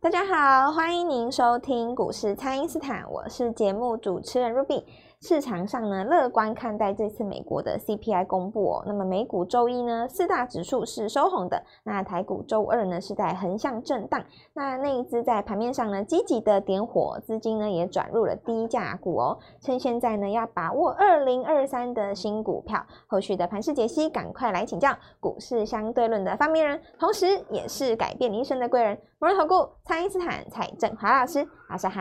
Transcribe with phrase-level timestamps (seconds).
[0.00, 4.84] 大家好，欢迎您收听股市蔡因斯坦，我是节目主持人 Ruby。
[5.20, 8.84] 市场上呢，乐观看待这次美国的 CPI 公布哦。
[8.86, 11.60] 那么美股周一呢，四大指数是收红的。
[11.82, 14.24] 那台股周二呢，是在横向震荡。
[14.54, 19.36] 那内资在盘面上呢，积极的点火，资金呢也转入了低价股哦。
[19.60, 22.80] 趁现在呢，要把握二零二三的新股票。
[23.08, 31.44] 后续的盘势解析，赶快来请教股市相对论的发明人，同时也是改变你一生的贵人——摩尔投顾蔡因斯坦蔡正华老师。
[31.68, 32.00] 老师好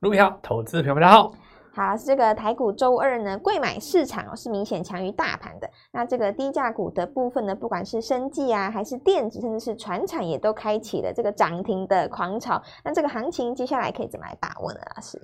[0.00, 1.30] ，Ruby 好，投资朋友们好。
[1.72, 5.70] 好，这个台股周二呢，贵买市场哦是明显强于大盘的。
[5.92, 12.60] 那这个低价股的部分呢，不管是生技啊，还是电子，甚至是船产，也都开启了这个涨停的狂潮。
[12.84, 14.80] 那这个行情接下来可以怎么来把握呢？
[14.96, 15.18] 老师？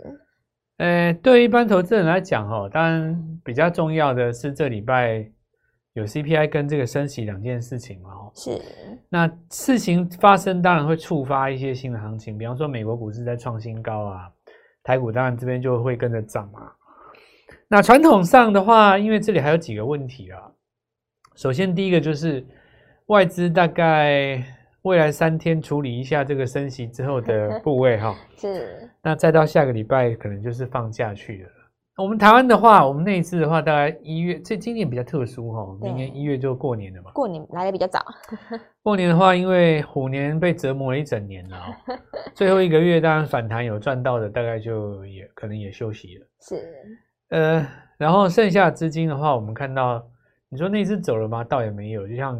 [0.78, 5.28] 呃，对一般投资人来讲，哈，当然比较重要的是这礼拜
[5.94, 8.30] 有 CPI 跟这个升息两件事情嘛，哈。
[8.34, 8.62] 是。
[9.08, 14.30] 那事情发生，当然会触发一些新的行情，比方说美国股市在创新高啊。
[14.86, 16.70] 台股当然这边就会跟着涨嘛。
[17.66, 20.40] 那传统上的话，因为这里还有几个问题啊。
[21.34, 22.46] 首先第一个就是
[23.06, 24.40] 外资大概
[24.82, 28.14] 未来三天处理一下这个升息之后的部位哈。
[28.38, 28.88] 是。
[29.02, 31.50] 那再到下个礼拜可能就是放假去了。
[31.96, 37.10] 我们台湾的话，我们内资的话，大概一月，这今年比较特殊哈，明年一月就过年了嘛。
[37.12, 38.04] 过年来的比较早。
[38.84, 41.58] 过年的话，因为虎年被折磨了一整年了，
[42.36, 46.26] 最后一个月当然反弹有赚到的，大概就也可能也休息了。
[46.42, 46.70] 是。
[47.30, 50.06] 呃，然后剩下的资金的话，我们看到，
[50.50, 51.42] 你说那次走了吗？
[51.42, 52.38] 倒也没有，就像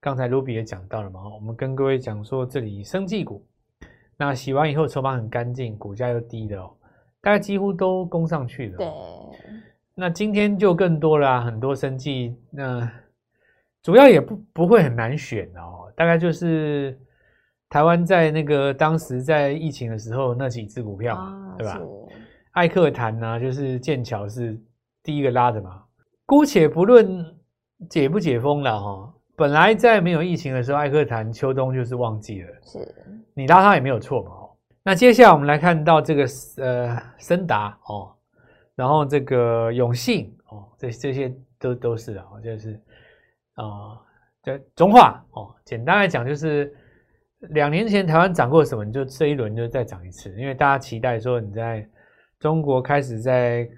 [0.00, 3.46] 刚才 Ruby 也讲到了嘛，我们跟各位讲说，这里生技股，
[4.16, 6.74] 那洗完以后筹码很干净，股价又低的哦。
[7.20, 8.76] 大概几乎都攻上去了。
[8.78, 8.86] 对，
[9.94, 12.36] 那今天就更多了，很多生计。
[12.50, 12.90] 那
[13.82, 15.92] 主要也不不会很难选哦。
[15.96, 16.98] 大概就是
[17.68, 21.80] 台湾在那个当时在疫情的时候那几只股票嘛，对吧？
[22.52, 24.60] 艾克坦啊，就是剑桥是
[25.02, 25.82] 第一个拉的嘛。
[26.24, 27.24] 姑且不论
[27.88, 32.48] 解不解封了哈，本来在没有疫情的时候，艾克坦秋冬就是旺季了。
[32.62, 32.94] 是，
[33.34, 34.30] 你拉它也没有错嘛。
[34.82, 36.24] 那接下来我们来看到这个
[36.56, 38.14] 呃森达哦，
[38.74, 42.80] 然后这个永信哦，这这些都都是啊，就是
[43.54, 44.00] 啊，
[44.42, 46.74] 这、中化哦，简单来讲就是
[47.50, 51.86] 两年前台湾涨过什么，你就这一轮就再涨一次，因为大家期待说你在
[52.40, 53.68] 中国开始在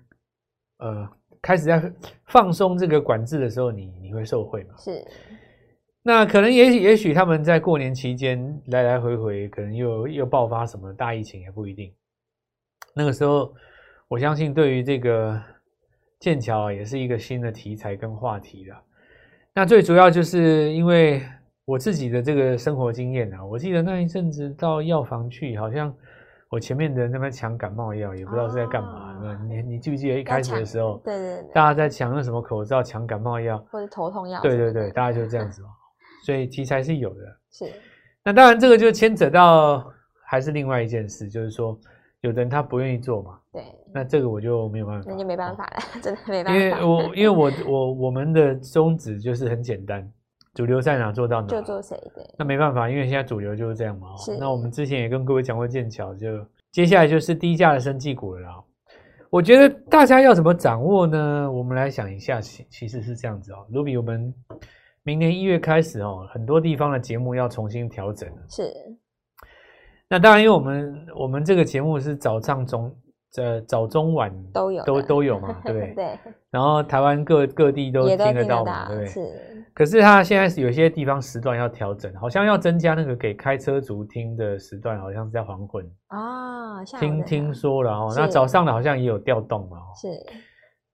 [0.78, 1.08] 呃
[1.42, 1.92] 开始在
[2.26, 4.76] 放松这个管制的时候你，你你会受惠嘛？
[4.76, 5.04] 是。
[6.02, 11.92] 那可能也许也许他们在过年期间来来回回，可能又又爆发什么大疫情也不一定。
[12.94, 13.52] 那个时候，
[14.08, 15.40] 我相信对于这个
[16.18, 18.82] 剑桥也是一个新的题材跟话题了。
[19.54, 21.22] 那最主要就是因为
[21.66, 25.94] 我自己的这个生活经验啊，我记得那一阵子到药房去，好像
[26.48, 29.12] 我前面的那边抢感冒药，也不知道是在干嘛。
[29.22, 34.40] 哦、你你记不记得一开始的时候，对对对，大家在抢那什么口罩、抢感冒药或者头痛药？
[34.40, 35.68] 对对对，大概就是这样子嘛。
[36.30, 37.64] 所以题材是有的，是。
[38.22, 39.84] 那当然，这个就牵扯到
[40.24, 41.76] 还是另外一件事，就是说，
[42.20, 43.36] 有的人他不愿意做嘛。
[43.52, 43.64] 对。
[43.92, 45.10] 那这个我就没有办法。
[45.10, 46.60] 那就没办法了， 真的没办法。
[46.60, 50.08] 因为我因为我我我们的宗旨就是很简单，
[50.54, 51.96] 主流在哪做到哪，就做谁。
[52.14, 52.24] 对。
[52.38, 54.14] 那没办法，因为现在主流就是这样嘛。
[54.18, 54.36] 是。
[54.36, 58.62] 那我们之前也跟各位讲过剑桥，就接下来就是低价的生技股了啦。
[59.30, 61.50] 我觉得大家要怎么掌握呢？
[61.50, 64.32] 我们来想一下，其其实是这样子哦，Ruby 我们。
[65.02, 68.28] 明年一月开始哦，很多地方的节目要重新调整。
[68.48, 68.72] 是，
[70.08, 72.94] 那当然，因为我们我们这个节目是早上中
[73.36, 75.94] 呃早中晚都有都都有嘛， 对不对？
[75.94, 76.18] 对。
[76.50, 79.06] 然后台湾各各地都听得到嘛，对不对？
[79.06, 79.66] 是。
[79.72, 86.84] 可是它现在是有些地方时段要调整，好像要增加那个给开车族听的时段，好像是在黄昏啊。
[86.98, 89.78] 听听说了哦，那早上的好像也有调动嘛。
[90.00, 90.08] 是。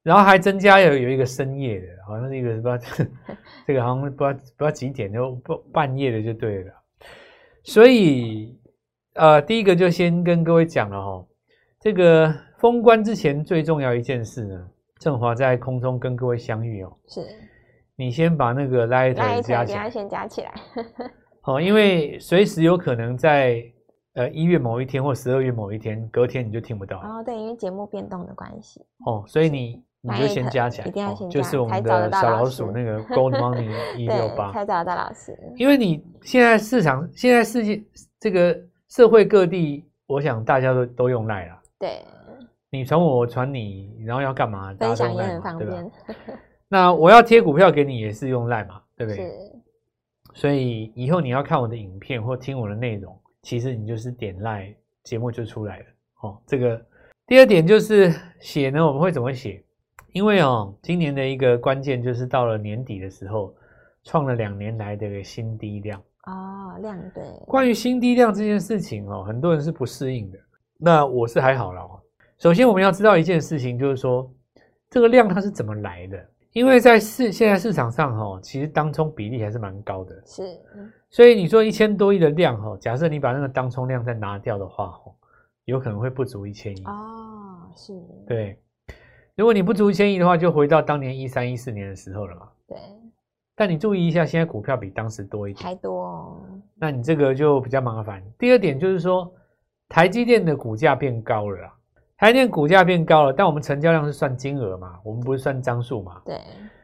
[0.06, 2.78] 然后还增加有有一个深夜的，好像是一个不知道
[3.66, 6.72] 这个好像不知道不知道几点就不半夜的就对了。
[7.64, 8.56] 所以
[9.14, 11.26] 呃，第一个就先跟各位讲了哈，
[11.80, 14.68] 这个封关之前最重要一件事呢，
[15.00, 16.96] 正华在空中跟各位相遇哦。
[17.08, 17.26] 是，
[17.96, 20.54] 你先把那个 Light 加起来，先加起来。
[21.42, 23.60] 好，因为随时有可能在
[24.14, 27.08] 呃一月某一天或十二月某一天，隔天你就听不到了。
[27.08, 28.80] 哦，对，因为节目变动的关系。
[29.04, 29.84] 哦，所以你。
[30.14, 35.36] 你就先加起来，一定要先加，就是我们的小老鼠那个 Gold Money 一六八，才找得到老师。
[35.56, 37.82] 因为你现在市场，现在世界
[38.20, 38.58] 这个
[38.88, 41.58] 社会各地，我想大家都都用赖了。
[41.78, 42.04] 对，
[42.70, 44.72] 你传我，我传你，然后要干嘛？
[44.74, 46.34] 分享也很方便，对？
[46.68, 49.24] 那我要贴股票给你，也是用赖嘛，对不对？
[49.24, 49.32] 是。
[50.34, 55.84] 所以以后你要看我的影片或听我的内容，其实你就是点赖节目就出来了
[56.22, 56.38] 哦。
[56.46, 56.78] 这个
[57.26, 59.64] 第二点就是写呢，我们会怎么写？
[60.16, 63.54] 因为哦，今年的一个关键就是到了年底的时候，
[64.02, 67.22] 创了两年来的一个新低量哦，量对。
[67.46, 70.38] 关于新低量这件事情哦，很多人是不适应的。
[70.78, 72.00] 那我是还好了哦。
[72.38, 74.26] 首先我们要知道一件事情，就是说
[74.88, 76.18] 这个量它是怎么来的？
[76.52, 80.14] 因为在市现在市场上哈，其实当冲比例还是蛮高的。
[80.24, 80.58] 是，
[81.10, 84.98] 所以你说一千多亿的量哈，假设你把那个当冲量再拿掉的话，
[85.66, 86.82] 有可能会不足一千亿。
[86.86, 87.92] 哦，是。
[88.26, 88.58] 对。
[89.36, 92.48] 如果你不足一千亿的话，就回到当年一三一四年的时候了嘛。
[92.66, 92.78] 对。
[93.54, 95.62] 但你注意一下，现在股票比当时多一点。
[95.62, 96.42] 还多哦。
[96.74, 98.22] 那你这个就比较麻烦。
[98.38, 99.30] 第二点就是说，
[99.90, 101.74] 台积电的股价变高了啦。
[102.16, 106.22] 台积电股价变高了，但我们成交量是算金额嘛，我们不是算张数嘛。
[106.24, 106.40] 对。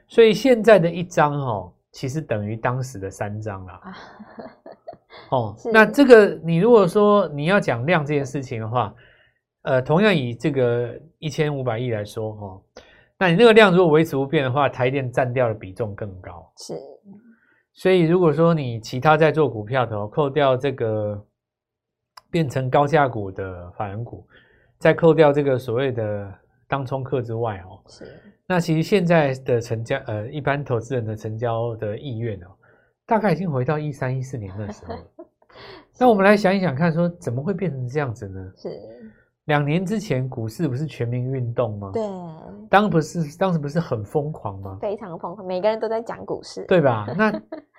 [0.06, 3.81] 所以现在的一张哦，其实等于当时的三张啦。
[5.31, 8.94] 哦， 那这个你如果说你要讲量这件事情的话。
[9.62, 12.62] 呃，同样以这个一千五百亿来说，哈、哦，
[13.17, 16.53] 那你那个量如果维持不变的话，台电占掉的比重更高。
[16.56, 16.75] 是，
[17.73, 21.25] 所以如果说你其他在做股票的，扣掉这个
[22.29, 24.26] 变成高价股的法人股，
[24.79, 26.35] 再扣掉这个所谓的
[26.67, 28.05] 当冲客之外，哦，是，
[28.49, 32.49] 那其实现在的成交，呃，一般投资人的成交的意愿哦，
[33.06, 34.94] 大概已经回到一三一四年的时候。
[36.00, 38.53] 那我们来想一想看，说怎么会变成这样子呢？
[38.56, 38.69] 是。
[39.47, 41.91] 两年之前，股市不是全民运动吗？
[41.93, 42.03] 对，
[42.71, 44.79] 当不是当时不是很疯狂吗？
[44.81, 47.06] 非常疯狂，每个人都在讲股市，对吧？
[47.19, 47.33] 那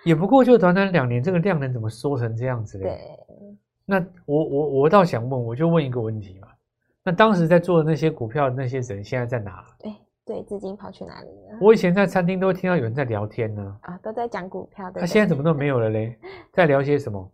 [0.04, 2.84] 也不过就短短两年，这个量能怎么缩成这样子嘞？
[2.84, 2.98] 对，
[3.86, 6.50] 那我我我倒想问，我就问一个问题嘛。
[7.06, 9.64] 那当时在做的那些股票的那些人，现在在哪？
[9.80, 9.94] 对
[10.26, 11.58] 对，资金跑去哪里了？
[11.62, 13.78] 我以前在餐厅都会听到有人在聊天呢。
[13.82, 15.00] 啊，都在讲股票的。
[15.02, 16.18] 他现在怎么都没有了嘞？
[16.54, 17.30] 在聊些什么？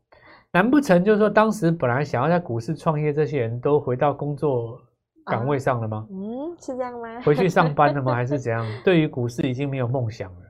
[0.52, 4.82] 难不成就是说，当时本来想要在股市创业这些人都回到工作
[5.24, 6.08] 岗位上了吗？
[6.10, 7.22] 嗯，是这样吗？
[7.22, 8.16] 回去上班了吗？
[8.16, 8.66] 还是怎样？
[8.84, 10.42] 对于股市已经没有梦想了。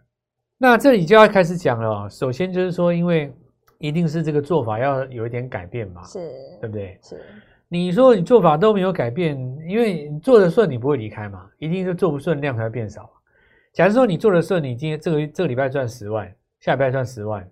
[0.57, 2.09] 那这里就要开始讲了。
[2.09, 3.33] 首先就是说，因为
[3.77, 6.31] 一定是这个做法要有一点改变嘛，是，
[6.61, 6.97] 对不对？
[7.03, 7.21] 是。
[7.67, 9.37] 你说你做法都没有改变，
[9.67, 13.09] 因为你做得顺，你不会离开嘛，一定是做不顺，量才会变少。
[13.73, 17.45] 假如说你做得顺，你今天这个这个礼拜赚十万，下礼拜赚十万，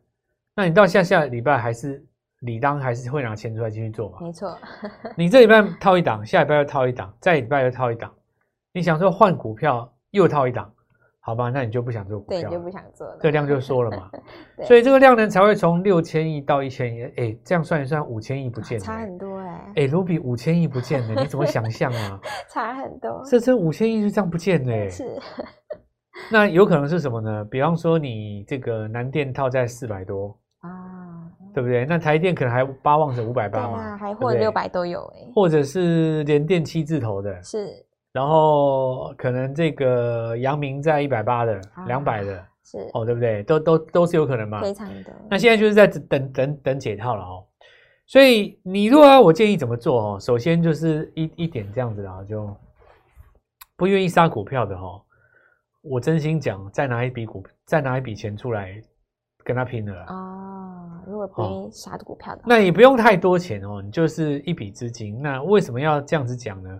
[0.55, 2.01] 那你到下下礼拜还是。
[2.41, 4.17] 理当还是会拿钱出来继续做嘛？
[4.21, 4.57] 没错，
[5.17, 8.13] 你这礼拜套一档，下礼拜又套一档，再礼拜又套一档。
[8.73, 10.71] 你想说换股票又套一档，
[11.19, 11.49] 好吧？
[11.49, 13.17] 那你就不想做股票，对，你就不想做了。
[13.19, 14.11] 这量就缩了嘛，
[14.67, 17.03] 所以这个量能才会从六千亿到一千亿。
[17.15, 19.73] 哎，这样算一算，五千亿不见了，差很多哎。
[19.77, 22.19] 哎，卢比五千亿不见了，你怎么想象啊？
[22.53, 24.89] 差很多，这这五千亿就这样不见了。
[24.91, 25.19] 是，
[26.31, 27.43] 那有可能是什么呢？
[27.45, 30.46] 比方说你这个南电套在四百多啊。
[31.57, 31.85] 对不对？
[31.85, 43.41] 那台电可能还巴望着五百八嘛，还或者六百都有哎，或者是联电七字头的，是，然后可能这个阳明在一百八的，两百的，是哦，对不对？
[43.41, 45.11] 都都都是有可能嘛，非常的。
[45.31, 47.43] 那现在就是在等等等解套了哦。
[48.05, 50.19] 所以你如果要我建议怎么做哦？
[50.19, 52.55] 首先就是一一点这样子啊，就
[53.75, 55.01] 不愿意杀股票的哦，
[55.81, 58.79] 我真心讲，再拿一笔股，再拿一笔钱出来
[59.43, 60.53] 跟他拼了啊。
[60.56, 60.56] 如
[61.27, 65.21] 果不愿意杀股票的，那也不用太多钱哦，你就是一笔资金。
[65.21, 66.79] 那为什么要这样子讲呢？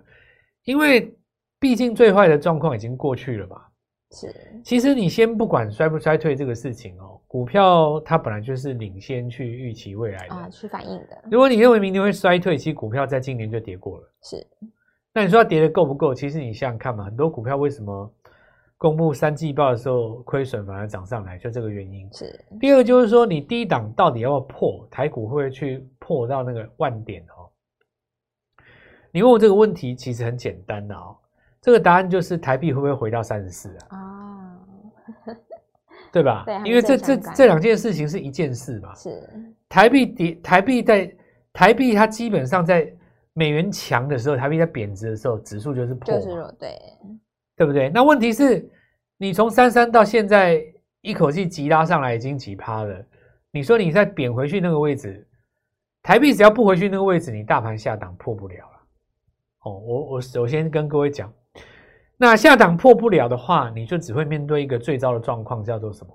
[0.64, 1.14] 因为
[1.58, 3.62] 毕竟最坏的状况已经过去了嘛。
[4.10, 11.22] 是，其实你先不管衰不衰退这个事情哦，股票它本来就是领先去预期未来的啊，去反映的。
[11.30, 14.10] 如果你认为明年会衰退，其实股票在今年就跌过了。
[14.22, 14.46] 是，
[15.12, 16.14] 那你说它跌的够不够？
[16.14, 18.10] 其实你想想看嘛，很多股票为什么？
[18.78, 22.08] 公布三季报的时候，亏损反而涨上来，就这个原因。
[22.12, 22.44] 是。
[22.60, 24.88] 第二就是说，你低档到底要不要破？
[24.88, 27.50] 台股会不会去破到那个万点哦？
[29.10, 31.16] 你问我这个问题，其实很简单的哦。
[31.60, 33.96] 这个答案就是台币会不会回到三十四啊？
[33.96, 34.58] 啊，
[36.12, 36.44] 对吧？
[36.46, 38.94] 对，因为这这这两件事情是一件事嘛。
[38.94, 39.28] 是。
[39.68, 41.16] 台币跌，台币在
[41.52, 42.88] 台币它基本上在
[43.32, 46.14] 美元强的时候，台币在贬值的时候，指数就是破。
[46.14, 46.78] 就是对。
[47.58, 47.90] 对不对？
[47.90, 48.66] 那问题是，
[49.18, 50.64] 你从三三到现在
[51.00, 53.04] 一口气急拉上来，已经几趴了。
[53.50, 55.26] 你说你再贬回去那个位置，
[56.02, 58.80] 台币只要不回去那个位置，你大盘下档破不了了。
[59.64, 61.32] 哦，我我首先跟各位讲，
[62.16, 66.12] 那下档破不了的话，你就只会面对一个最糟的状况，叫做什么？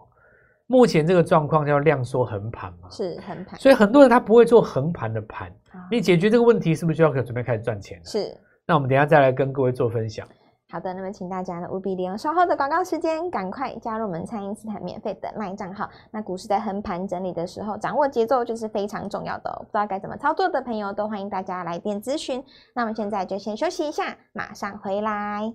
[0.68, 3.60] 目前这个状况叫量缩横盘嘛，是横盘。
[3.60, 5.54] 所以很多人他不会做横盘的盘。
[5.92, 8.00] 你解决这个问题，是不是就要可准备开始赚钱？
[8.06, 8.34] 是。
[8.66, 10.26] 那我们等一下再来跟各位做分享。
[10.74, 15.88] 好的，那么请大家呢务必利用稍后的广告时间，赶快加入我们蔡因斯坦免费的卖账号。
[16.10, 19.60] 那股市在横盘整理的时候，掌握节奏就是非常重要的哦。
[19.60, 22.44] 不知道该怎么操作的朋友，都欢迎大家来电咨询。
[22.74, 25.54] 那我们现在就先休息一下，马上回来。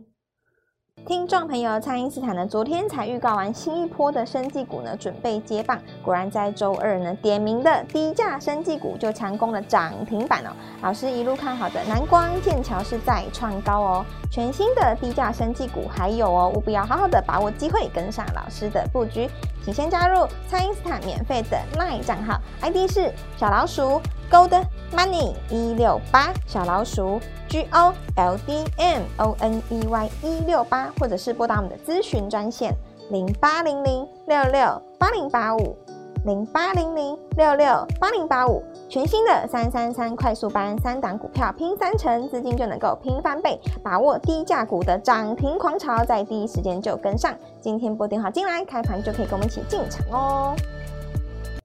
[1.07, 5.79] 听众朋友，蔡因斯坦呢，昨天才预告完新一波的生技股呢，准备接棒。
[6.03, 10.51] 果然在周二呢，点名的低价生技股就强攻了涨停板哦。
[10.83, 14.07] 老师一路看好的南光、剑桥是再创高哦。
[14.31, 19.29] 全新的低价生技股还有哦，务必要好好的把握机会，跟上老师的布局。
[19.65, 24.01] 请先加入蔡因斯坦免费的 LINE 账号，ID 是小老鼠
[24.31, 24.63] Gold
[24.93, 27.19] Money 一六八小老鼠。
[27.49, 32.75] G O L D M O N E Y 一六八，或者是拨打我们的咨询专线
[33.11, 35.77] 零八零零六六八零八五
[36.25, 38.63] 零八零零六六八零八五。
[38.91, 47.35] 全新的三三三快速班，三档股票拼三成，资金就能够拼翻倍，把握低价股的涨停狂潮，在第一时间就跟上。
[47.61, 50.57] 今天拨电话进来，开盘就可以跟我们一起进场哦。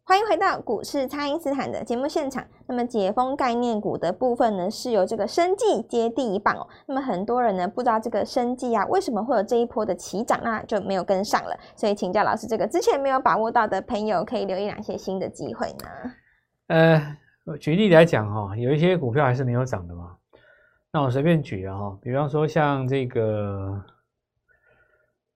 [0.06, 2.46] 欢迎回到股市，蔡因斯坦的节目现场。
[2.68, 6.68] 那么解封概念股的部分呢，是由这个生技接第一棒哦。
[6.88, 11.58] 那么很多人呢不知道这个生技啊，为什么会有这一波的起涨，那就没有跟上了。
[11.78, 15.86] 所以请教老师，这个之前没有把握到的朋友，可以留意哪些新的机会呢？
[16.68, 20.18] 呃，举例来讲哈，有一些股票还是没有涨的嘛。
[20.92, 23.82] 那我随便举啊哈，比方说像这个，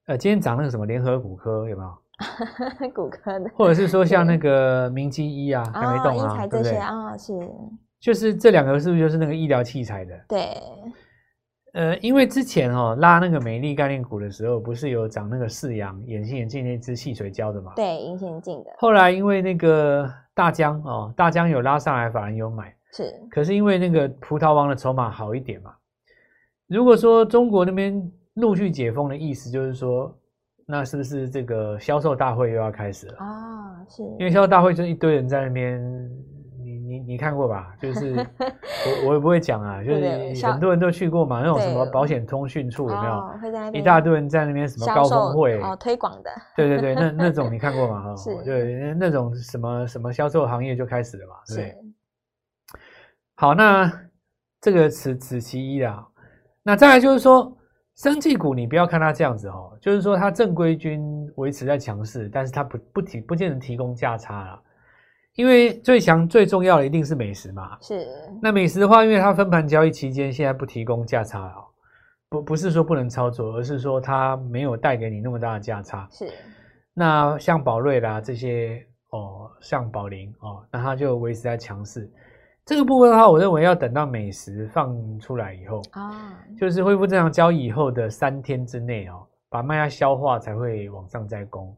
[0.08, 1.98] 呃，今天涨那个什么联合古科有没有？
[2.96, 6.76] 骨科的，或者是说像那个明基医啊，还没动啊，对不对？
[6.76, 7.34] 啊，是，
[8.00, 10.20] 就是这两个是不是就是那个医疗器材的？
[10.28, 10.50] 对，
[11.74, 17.74] 呃，因为之前哦拉那个美丽概念股的时候，不是有涨那个四阳隐形眼镜那支细水胶的嘛？
[17.76, 18.72] 对，隐形眼镜的。
[18.80, 23.14] 后来因为那个大疆哦，大疆有拉上来，反而有买，是。
[23.30, 25.72] 可是因为那个葡萄王的筹码好一点嘛，
[26.66, 30.18] 如果说中国那边陆续解封的意思，就是说。
[30.70, 33.86] 那是不是这个销售大会又要开始了啊？
[33.88, 35.82] 是，因为销售大会就一堆人在那边，
[36.62, 37.74] 你你你看过吧？
[37.82, 38.14] 就是
[39.02, 43.40] 我我也不会讲啊，就是很多人都去过嘛，那种什么保险通讯处有没有？
[43.42, 46.30] 会在那边一大堆人在那边什么高峰会哦，推广的。
[46.58, 48.14] 对对对，那 那种你看过吗？
[48.18, 51.74] 是，对，那种什么什么销售行业就开始了嘛，对。
[53.36, 53.90] 好，那
[54.60, 56.06] 这个此此其一啦。
[56.62, 57.54] 那再来就是说。
[57.98, 61.02] 生技股，你不要看它这样子哦，就是说它正规军
[61.36, 64.62] 维持在强势，但是它不不提不见得提供价差了，
[65.34, 67.76] 因为最强最重要的一定是美食嘛。
[67.82, 68.08] 是。
[68.40, 71.66] 那美食的话，因为它分盘交易期间现在不提供价差哦，
[72.30, 76.08] 不不是说不能操作，而是说它没有带给你那么大的价差。
[76.12, 76.32] 是。
[76.94, 82.08] 那像宝瑞啦这些哦，像宝林哦，那它就维持在强势。
[82.68, 91.74] 这个部分的话，我认为要等到美食放出来以后啊，就是恢复正常交易以后的三天之内哦，把卖压消化才会往上再攻。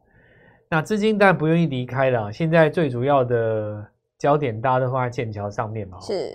[0.67, 3.85] 那资金当然不愿意离开了，现在最主要的
[4.17, 5.99] 焦点大家都放在剑桥上面嘛。
[5.99, 6.33] 是。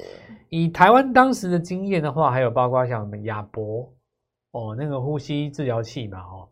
[0.50, 3.92] 以台湾当时的经验的话，还有包括像什么亚博
[4.52, 6.48] 哦，那个呼吸治疗器嘛哦。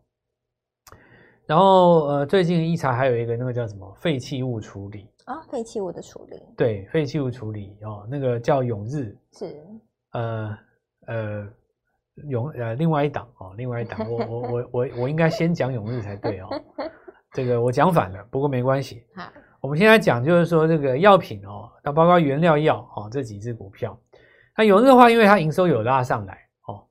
[1.45, 5.07] 然后呃，最近一查还有一个那个叫什么废弃物处理。
[5.25, 9.63] 啊、哦，废弃物的处理，对，废弃物处理哦，那个叫永日，是，
[10.11, 10.57] 呃
[11.07, 11.47] 呃
[12.27, 16.49] 永呃另外一档哦，另外一档，我我我我我应该先讲永日才对哦，
[17.33, 19.05] 这个我讲反了，不过没关系。
[19.15, 19.23] 好，
[19.61, 23.97] 我们现在讲就是说这个药品哦，那包括原料药哦这几只股票，
[24.57, 26.37] 那永日的话，因为它营收有拉上来
[26.67, 26.83] 哦，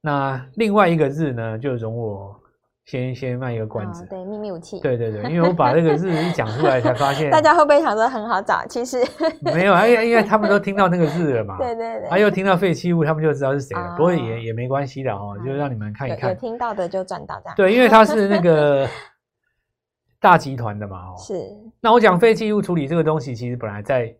[0.00, 2.40] 那另外一个日呢，就容我。
[2.86, 8.64] 先 先卖一个关子，哦，对，秘密武器，对对对，因为我把这个日子一讲出来，才发现 大家会不会想说很好找？
[8.68, 9.04] 其实
[9.42, 13.88] 没有，因为因为他们都听到那个日了嘛，对对对，啊又听到废弃物，他们就知道是谁了。
[13.88, 17.54] 哦、不过也也没关系的哦，就让你们看一看，有，有听到的就赚到这样。
[17.56, 18.88] 对，因为他是那个
[20.20, 21.34] 大集团的嘛，哦，是。
[21.80, 24.14] 那我讲废弃物处理这个东西，其实本来在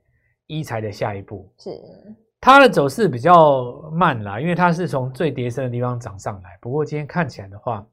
[0.48, 1.70] 医材的下一步，是
[2.40, 6.58] 它的走势比较慢啦，因为它是从最跌深的地方涨上来。
[6.60, 7.86] 不过今天看起来的话。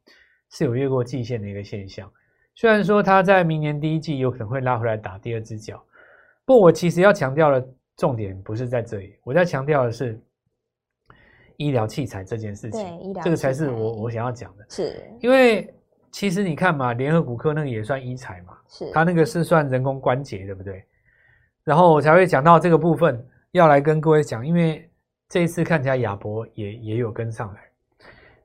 [0.53, 2.09] 是有越过季线的一个现象，
[2.53, 5.83] 虽然说它在明年第一季有可能会拉回来打第二只脚，
[6.45, 7.67] 不过我其实要强调的
[7.97, 10.21] 重点不是在这里，我在强调的是
[11.57, 15.73] 医疗器材这件事情，对，医疗，这个才是我我想要讲的，是因为
[16.11, 20.85] 其实你看嘛，联合骨科那个也算医材嘛，是它那个是算人工关节，对不对？
[21.63, 24.87] 然后我才会讲到这个部分，要来跟各位讲，因为
[25.29, 27.61] 这一次看起来亚博也也有跟上来。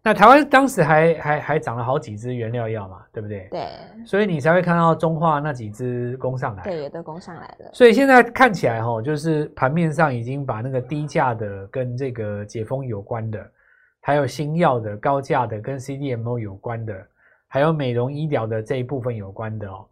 [0.08, 3.46] 那台湾当时还还还涨了好几支原料药嘛，对不对？
[3.50, 3.68] 对，
[4.06, 7.70] 所以你才会看到中化那几支攻上来，对，也都攻上来了。
[7.74, 13.46] 所以现在看起来哈，就是盘面上已经把那个低价的跟这个解封有关的，
[14.00, 16.94] 还有新药的高价的跟 CDMO 有关的，
[17.46, 19.84] 还有美容医疗的这一部分有关的哦，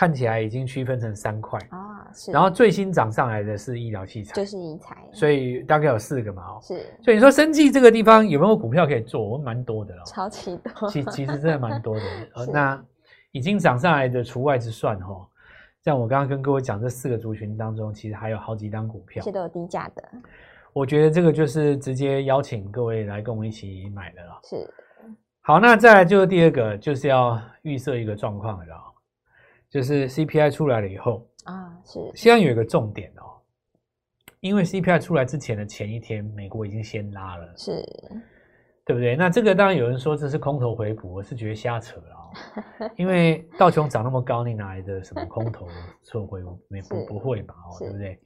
[0.00, 2.32] 看起来已经区分成三块啊，是。
[2.32, 6.86] 然后最新涨上来的是医疗器材，就是医材，所以大概有四个嘛哦，是。
[7.02, 9.22] 所以你说生技这个地方有没有股票可以做？
[9.22, 12.02] 我蛮多的哦，超级多，其其实真的蛮多的。
[12.50, 12.82] 那
[13.32, 15.14] 已经涨上来的除外之算哈。
[15.84, 20.02] 像我刚刚跟各位讲，这四个族群当中，其实还有好几档股票，是都有低价的。
[20.72, 24.40] 我觉得这个就是直接邀请各位来跟我们一起买的了。
[24.44, 24.74] 是。
[25.42, 28.74] 好，那再来就是第二个，就是要预设一个状况了，
[29.70, 31.98] 就是 CPI 出来了以后啊，是。
[32.14, 33.40] 现在有一个重点哦，
[34.40, 37.82] 因为 CPI 出来之前的前一天，美国已经先拉了，是。
[38.84, 39.14] 对不对？
[39.14, 42.90] 那这个当然有人说这是空头回补，我是觉得瞎扯了哦。
[42.96, 45.68] 因为道琼涨那么高，你哪来的什么空头
[46.02, 46.58] 撤回补？
[46.68, 47.54] 没不不会吧？
[47.54, 48.18] 哦，对不对？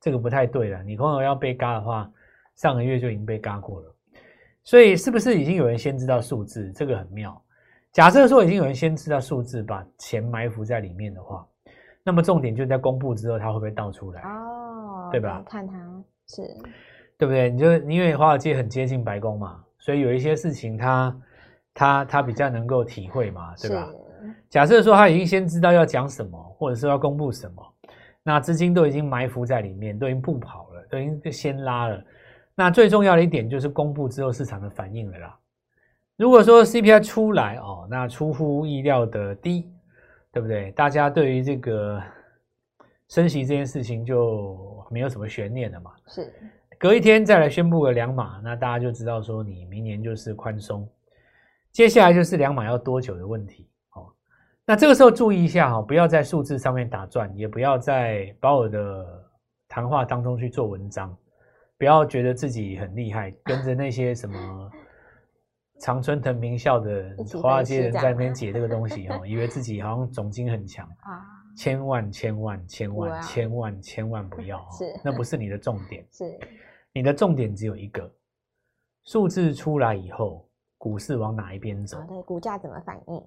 [0.00, 0.82] 这个不太对了。
[0.82, 2.10] 你空头要被嘎的话，
[2.56, 3.96] 上个月就已经被嘎过了。
[4.62, 6.70] 所以是不是已经有人先知道数字？
[6.72, 7.42] 这个很妙。
[7.92, 11.44] 假设说已经有人先知道数字，把钱埋伏在里面的话，
[12.04, 14.22] 那么重点就在公布之后，它会不会倒出来？
[14.22, 15.42] 哦，对吧？
[15.46, 15.74] 看它
[16.28, 16.42] 是，
[17.18, 17.50] 对不对？
[17.50, 19.64] 你就因为华尔街很接近白宫嘛。
[19.78, 21.16] 所以有一些事情他，
[21.74, 23.88] 他他他比较能够体会嘛，对吧？
[24.50, 27.74] 假设说他已经先知道要讲什么，或者是要公布什么，
[28.22, 32.00] 那资金都已经埋伏在里面，都已经不跑了，都已经先拉了。
[32.54, 35.38] 那最重要的一点就是公布之后市场的反应了啦。
[36.20, 39.72] 如果说 CPI 出来哦，那出乎意料的低，
[40.30, 40.70] 对不对？
[40.72, 41.98] 大家对于这个
[43.08, 45.90] 升息这件事情就没有什么悬念了嘛。
[46.08, 46.30] 是。
[46.78, 50.86] 隔一天再来宣布个两码，那大家就知道说你明年就是宽松，
[51.72, 54.12] 接下来就是两码要多久的问题哦。
[54.66, 59.24] 那这个时候注意一下哈，不要在数字上面打转，也不要在保尔的
[59.66, 61.16] 谈话当中去做文章，
[61.78, 64.70] 不要觉得自己很厉害，跟着那些什么
[65.80, 71.26] 常春藤名校的华尔街人在那边解这个东西哦， 以为自己好像总经很强啊。
[71.56, 76.38] 千万千万千万千万千万不要，是那不是你的重点，是。
[76.92, 78.10] 你的重点只有一个，
[79.04, 82.00] 数字出来以后，股市往哪一边走？
[82.08, 83.22] 对，股价怎么反应？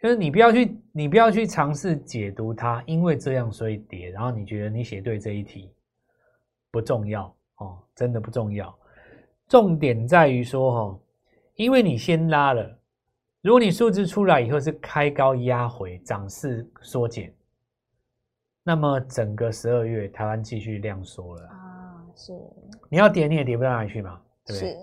[0.00, 5.70] 就是你不要去，你不要去尝试解读它，因为这样所以跌，然后你觉得你写对这一题
[6.70, 8.74] 不重要哦，真的不重要。
[9.48, 10.98] 重点在于说哈，
[11.58, 12.78] 因为你先拉了，
[13.42, 17.34] 如果你数字出来以后是开高压回，涨势缩减，
[18.62, 22.32] 那么整个十二月台湾继续量缩了啊，是。
[22.88, 24.70] 你要跌你也跌不到哪里去嘛，对不对？
[24.70, 24.78] 是。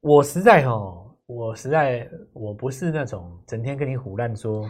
[0.00, 4.66] 我实在哈，我实在我不是那种整天跟你胡乱说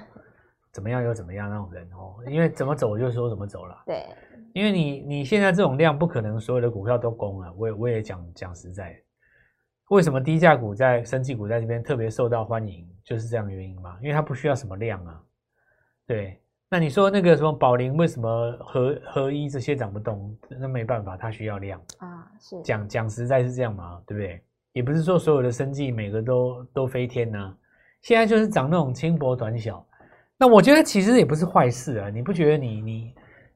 [0.73, 3.81] 怎么样又怎么样那种人哦，因为怎么走我就说怎么走了。
[3.87, 4.05] 对。
[4.55, 9.01] 因为你你现在这种量不可能所有的股票都攻了，我也我也讲讲实在，
[9.89, 15.21] 为什么低价股在生技股在这边特别受到欢迎，就是这样的原因嘛，因为它不需要什么量啊，
[16.07, 16.39] 对。
[16.71, 20.35] 那你说那个什么宝林为什么合合一这些涨不动？
[20.59, 22.27] 那没办法，它需要量啊。
[22.41, 24.43] 是讲讲实在是这样嘛，对不对？
[24.73, 27.57] 也不是说所有的生计每个都都飞天呐、啊。
[28.01, 29.87] 现在就是涨那种轻薄短小。
[30.39, 32.09] 那我觉得其实也不是坏事啊。
[32.09, 33.15] 你不觉得你你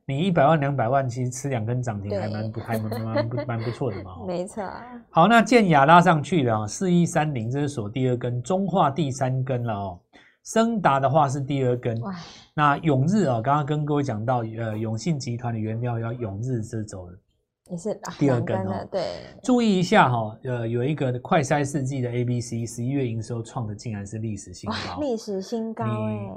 [0.08, 4.12] 你一百万两百万，其实吃两根涨停还蛮不还蛮蛮不蛮不错的嘛。
[4.24, 4.62] 没错。
[5.10, 10.00] 好，那建雅拉上去了啊，四一三零这是锁第二根，中化第三根了哦。
[10.44, 12.00] 升达的话是第二根，
[12.54, 17.18] 那永日啊，刚刚跟各位讲到，呃，永信集团的原料要永日这走的，
[17.70, 18.88] 也是第二根哦。
[18.90, 19.02] 对，
[19.42, 25.84] 注意一下哈，呃，有一个快筛试剂的 A B C，十一月营收创的竟然是历史新高，历史新高，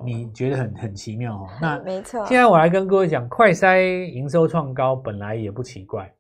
[0.04, 1.48] 你你觉得很很奇妙哦？
[1.62, 2.26] 那没错。
[2.26, 6.14] 现在我来跟各位讲，快筛营收创高本来也不奇怪，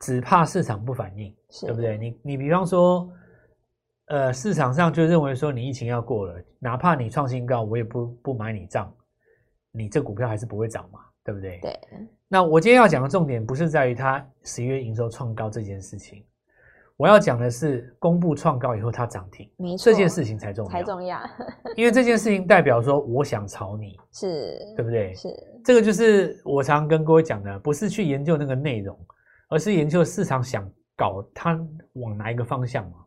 [0.00, 1.96] 只怕市场不反应，对不对？
[1.98, 3.10] 你你比方说。
[4.08, 8.94] 呃，市场上就认为说你疫情要过了，哪怕你创新高，我也不不买你账，
[9.72, 11.58] 你这股票还是不会涨嘛，对不对？
[11.58, 11.80] 对。
[12.28, 16.24] 那我今天要讲的重点不是在于它十一月营收创高这件事情，
[16.96, 21.20] 我要讲的是公布创高以后它涨停，没错，这件事情才重要，才重要。
[21.76, 25.14] 因为这件事情代表说我想炒你， 是对不对？
[25.14, 25.28] 是。
[25.64, 28.98] 这个就是我常跟各位讲的，不是去研究那个内容，
[29.48, 31.58] 而是研究市场想搞它
[31.94, 32.98] 往哪一个方向嘛。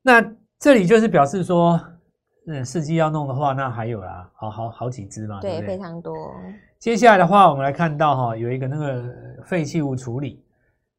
[0.00, 0.22] 那
[0.58, 1.78] 这里就是表示说，
[2.46, 5.66] 嗯，四季要弄的话，那还有啦，好好好几只嘛，对，对？
[5.66, 6.14] 非常多。
[6.78, 10.44] 接下来的话，我们来看到哈，有一个那个废弃物处理，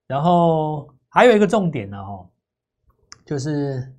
[0.07, 2.27] 然后还有一个重点呢，哈，
[3.25, 3.93] 就是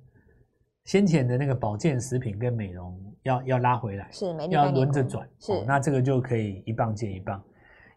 [0.83, 7.41] 先前的那个保健食品跟美容要要拉回来，是，要轮着转，是，那这个就可以一棒接一棒，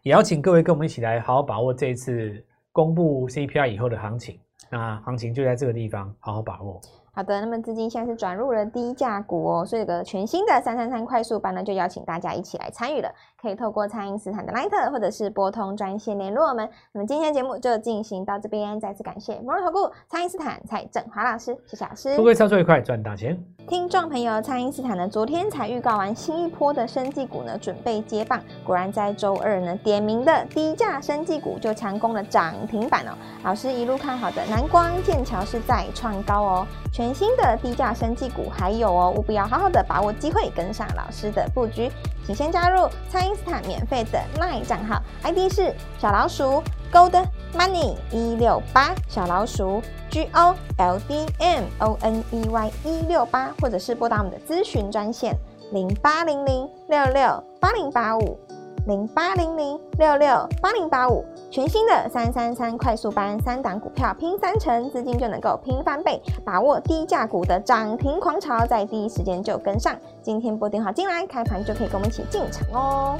[0.01, 4.39] 也要请各位跟我们一起来好好把握这一次公布 CPI 以后的行情。
[4.69, 6.81] 那行情就在这个地方，好好把握。
[7.13, 13.13] 好的，那么资金现在是转入了低价股哦，所以这个全新的三三三快速班呢，就邀请大家一起来参与了。
[13.43, 16.69] 可以透过蔡因斯坦的 LINE 或者是拨通专线联络我们。
[16.93, 22.15] 那么今天的节目就进行到这边，再次感谢摩尔投顾蔡因斯坦蔡振华老师，谢谢老师。
[22.15, 23.37] 各位操作愉快，赚大钱。
[23.67, 28.39] 听众朋友，蔡因斯坦呢，昨天才预告完新一波的生技股呢，准备接棒。
[28.65, 33.11] 果然在周二呢，点名的低价生技股就强攻了涨停板哦。
[33.43, 36.67] 老师一路看好的南光、剑桥是再创高哦。
[36.93, 41.91] 全新的低价生技股还有哦，务必要好好的把握机会，跟上老师的布局。
[42.25, 52.71] 请先加入蔡因斯坦免费的 LINE 账号，ID 是小老鼠 Gold Money 一六八，小老鼠 G O L D M O N E Y
[52.85, 55.35] 一六八，或者是拨打我们的咨询专线
[55.71, 58.39] 零八零零六六八零八五。
[58.85, 69.95] 零八零零六六八零八五，全新的三三三快速班，三档股票拼三成，资金就能够拼翻倍，把握低价股的涨停狂潮，在第一时间就跟上。
[70.21, 73.15] 今天拨电话进来，开盘就可以跟我们一起进场哦。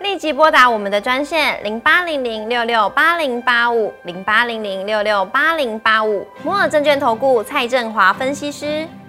[0.00, 8.86] 立即拨打我们的专线零八零零六六八零八五零八零零六六八零八五，摩尔证券投顾蔡振华分析师。